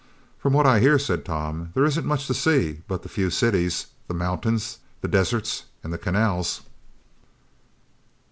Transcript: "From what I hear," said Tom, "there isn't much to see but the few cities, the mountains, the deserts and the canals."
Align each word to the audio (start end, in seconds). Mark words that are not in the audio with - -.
"From 0.39 0.53
what 0.53 0.65
I 0.65 0.79
hear," 0.79 0.97
said 0.97 1.23
Tom, 1.23 1.69
"there 1.75 1.85
isn't 1.85 2.07
much 2.07 2.25
to 2.25 2.33
see 2.33 2.81
but 2.87 3.03
the 3.03 3.07
few 3.07 3.29
cities, 3.29 3.85
the 4.07 4.15
mountains, 4.15 4.79
the 5.01 5.07
deserts 5.07 5.65
and 5.83 5.93
the 5.93 5.99
canals." 5.99 6.61